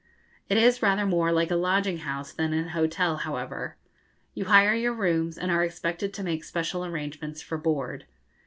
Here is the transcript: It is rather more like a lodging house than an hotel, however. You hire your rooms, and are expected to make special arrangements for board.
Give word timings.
It 0.49 0.57
is 0.57 0.81
rather 0.81 1.05
more 1.05 1.31
like 1.31 1.51
a 1.51 1.55
lodging 1.55 1.99
house 1.99 2.33
than 2.33 2.53
an 2.53 2.69
hotel, 2.69 3.17
however. 3.17 3.77
You 4.33 4.45
hire 4.45 4.73
your 4.73 4.95
rooms, 4.95 5.37
and 5.37 5.51
are 5.51 5.63
expected 5.63 6.11
to 6.15 6.23
make 6.23 6.43
special 6.43 6.83
arrangements 6.83 7.43
for 7.43 7.59
board. 7.59 8.05